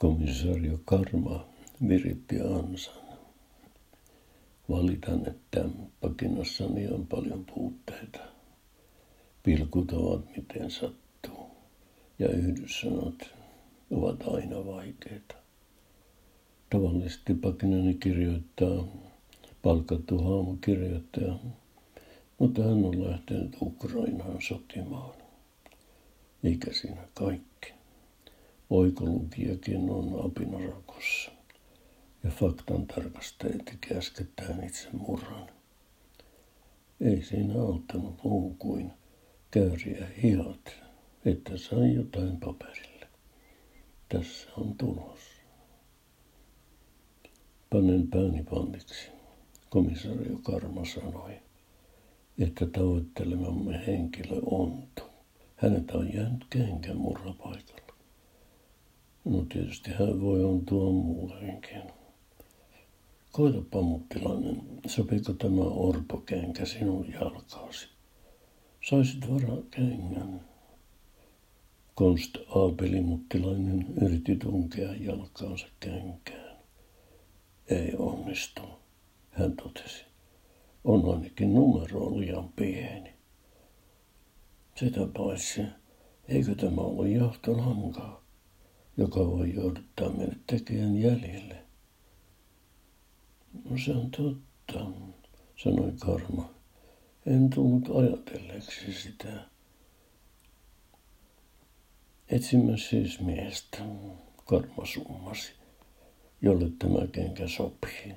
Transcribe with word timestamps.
Komisario 0.00 0.80
Karma 0.84 1.46
viritti 1.88 2.40
ansan. 2.40 2.94
Valitan, 4.70 5.28
että 5.28 5.64
pakinassani 6.00 6.88
on 6.88 7.06
paljon 7.06 7.44
puutteita. 7.54 8.18
Pilkut 9.42 9.92
ovat 9.92 10.36
miten 10.36 10.70
sattuu, 10.70 11.50
ja 12.18 12.28
yhdyssanat 12.28 13.30
ovat 13.90 14.22
aina 14.22 14.66
vaikeita. 14.66 15.34
Tavallisesti 16.70 17.34
pakinani 17.34 17.94
kirjoittaa 17.94 18.84
palkattu 19.62 20.18
haamukirjoittaja, 20.18 21.34
mutta 22.38 22.62
hän 22.62 22.84
on 22.84 23.10
lähtenyt 23.10 23.56
Ukrainaan 23.60 24.42
sotimaan. 24.42 25.14
Eikä 26.44 26.72
siinä 26.72 27.08
kaikki. 27.14 27.79
Oikolukijakin 28.70 29.90
on 29.90 30.24
apinarakossa 30.26 31.30
ja 32.24 32.30
faktan 32.30 32.86
tarkastaja 32.86 33.58
teki 33.64 33.94
äskettäin 33.94 34.64
itse 34.64 34.88
murran. 34.92 35.48
Ei 37.00 37.22
siinä 37.22 37.54
auttanut 37.62 38.24
muu 38.24 38.54
kuin 38.58 38.92
käyriä 39.50 40.06
hihat, 40.22 40.72
että 41.24 41.56
sai 41.56 41.94
jotain 41.94 42.36
paperille. 42.36 43.08
Tässä 44.08 44.48
on 44.56 44.74
tulos. 44.78 45.20
Panen 47.70 48.08
pääni 48.08 48.44
pantiksi. 48.50 49.10
Komisario 49.70 50.38
Karma 50.42 50.84
sanoi, 50.84 51.32
että 52.38 52.66
tavoittelemamme 52.66 53.86
henkilö 53.86 54.40
ontu. 54.46 55.02
Hänet 55.56 55.90
on 55.90 56.14
jäänyt 56.14 56.46
kenkän 56.50 56.96
murrapaikalla. 56.96 57.89
No 59.24 59.44
tietysti 59.52 59.90
hän 59.90 60.20
voi 60.20 60.44
ontua 60.44 60.92
muutenkin. 60.92 61.82
Koitapa 63.32 63.82
muttilainen, 63.82 64.62
sopiiko 64.86 65.32
tämä 65.32 65.62
orpokenkä 65.62 66.64
sinun 66.64 67.12
jalkaasi? 67.12 67.88
Saisit 68.90 69.30
varaa 69.30 69.62
kengän. 69.70 70.40
Konst 71.94 72.36
Aapeli 72.48 73.00
muttilainen 73.00 73.86
yritti 74.02 74.36
tunkea 74.36 74.94
jalkaansa 75.00 75.66
kenkään. 75.80 76.56
Ei 77.68 77.94
onnistu, 77.98 78.62
hän 79.30 79.56
totesi. 79.56 80.04
On 80.84 81.14
ainakin 81.14 81.54
numero 81.54 82.20
liian 82.20 82.48
pieni. 82.48 83.12
Sitä 84.76 85.00
paitsi, 85.16 85.62
eikö 86.28 86.54
tämä 86.54 86.80
ole 86.80 87.08
johtolankaa, 87.08 88.22
joka 88.96 89.20
voi 89.20 89.54
jouduttaa 89.54 90.08
meidät 90.08 90.46
tekijän 90.46 90.96
jäljelle? 90.96 91.56
No 93.64 93.78
se 93.84 93.92
on 93.92 94.10
totta, 94.10 94.86
sanoi 95.56 95.92
Karma. 95.98 96.50
En 97.26 97.50
tullut 97.50 97.88
ajatelleeksi 97.96 98.92
sitä. 98.92 99.50
Etsimme 102.28 102.78
siis 102.78 103.20
miestä, 103.20 103.78
Karma 104.44 104.86
summasi, 104.86 105.52
jolle 106.42 106.70
tämä 106.78 107.06
kenkä 107.06 107.48
sopii 107.48 108.14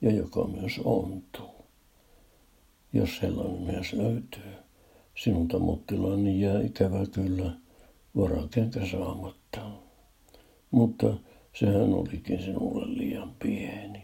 ja 0.00 0.12
joka 0.12 0.44
myös 0.44 0.72
ontuu. 0.84 1.64
Jos 2.92 3.16
sellainen 3.16 3.62
mies 3.62 3.92
löytyy, 3.92 4.54
sinulta 5.14 5.58
muttilani 5.58 6.40
jää 6.40 6.60
ikävä 6.60 7.06
kyllä 7.06 7.52
varakenkä 8.16 8.86
saamatta. 8.90 9.87
Mutta 10.70 11.14
sehän 11.54 11.94
olikin 11.94 12.42
sinulle 12.42 12.98
liian 12.98 13.34
pieni. 13.42 14.02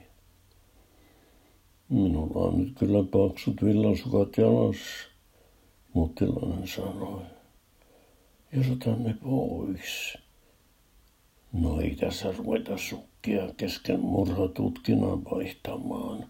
Minulla 1.88 2.40
on 2.40 2.58
nyt 2.58 2.78
kyllä 2.78 3.04
paksut 3.10 3.64
villasukat 3.64 4.38
jalassa, 4.38 5.08
muttilainen 5.92 6.68
sanoi. 6.68 7.22
Jos 8.52 8.66
otan 8.70 9.02
ne 9.02 9.14
pois. 9.22 10.18
No 11.52 11.80
ei 11.80 11.96
tässä 11.96 12.34
ruveta 12.38 12.78
sukkia 12.78 13.42
kesken 13.56 14.00
murhatutkinnan 14.00 15.24
vaihtamaan, 15.24 16.28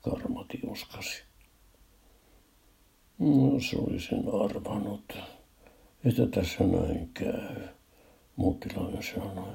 Karmati 0.00 0.60
uskasi. 0.66 1.22
No, 3.18 3.60
se 3.60 3.76
olisin 3.78 4.24
arvanut, 4.44 5.18
että 6.04 6.26
tässä 6.26 6.64
näin 6.64 7.10
käy, 7.14 7.68
muttilainen 8.36 9.02
sanoi. 9.02 9.54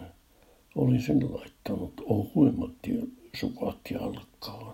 Olisin 0.76 1.34
laittanut 1.34 1.94
ohuimmat 2.06 2.72
sukat 3.36 3.78
jalkaan. 3.92 4.74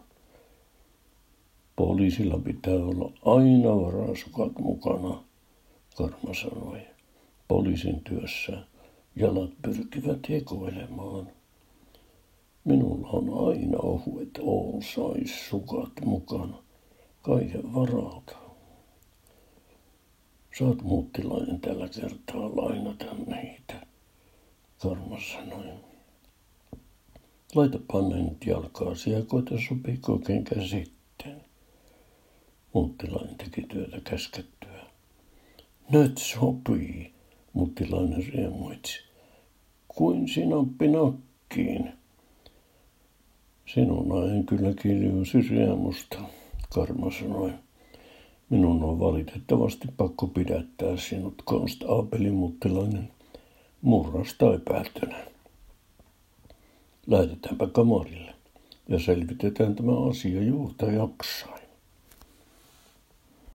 Poliisilla 1.75 2.39
pitää 2.39 2.73
olla 2.73 3.11
aina 3.25 3.69
varasukat 3.69 4.59
mukana, 4.59 5.23
Karma 5.97 6.33
sanoi. 6.33 6.81
Poliisin 7.47 8.01
työssä 8.03 8.57
jalat 9.15 9.51
pyrkivät 9.61 10.19
ekoilemaan. 10.29 11.27
Minulla 12.63 13.07
on 13.09 13.49
aina 13.49 13.77
ohuet 13.77 14.39
sukat 15.49 15.91
mukana, 16.05 16.63
kaiken 17.21 17.73
varalta. 17.73 18.37
Saat 20.59 20.81
muuttilainen 20.81 21.59
tällä 21.59 21.89
kertaa 21.89 22.55
lainata 22.55 23.15
meitä, 23.27 23.87
Karma 24.83 25.17
sanoi. 25.31 25.73
Laita 27.55 27.79
panne 27.91 28.23
nyt 28.23 28.45
jalkaasi 28.45 29.11
ja 29.11 29.21
koita 29.21 29.55
sopiiko 29.67 30.19
kenkä 30.19 30.55
sitten. 30.67 31.41
Muuttilainen 32.73 33.35
teki 33.35 33.61
työtä 33.61 34.01
käskettyä. 34.03 34.85
Nyt 35.91 36.17
sopii, 36.17 37.13
muuttilainen 37.53 38.25
riemuitsi. 38.33 38.99
Kuin 39.87 40.27
sinappi 40.27 40.87
nakkiin. 40.87 41.93
Sinun 43.65 44.31
en 44.31 44.45
kyllä 44.45 44.73
kiljuisi 44.81 45.41
riemusta, 45.41 46.19
Karma 46.69 47.11
sanoi. 47.19 47.53
Minun 48.49 48.83
on 48.83 48.99
valitettavasti 48.99 49.87
pakko 49.97 50.27
pidättää 50.27 50.97
sinut 50.97 51.41
konstaapeli 51.45 52.31
muttilainen 52.31 53.09
murrasta 53.83 54.53
epäiltynä. 54.53 55.17
Lähetetäänpä 57.07 57.67
kamarille 57.67 58.33
ja 58.89 58.99
selvitetään 58.99 59.75
tämä 59.75 60.09
asia 60.09 60.41
juurta 60.43 60.85
jaksain. 60.85 61.62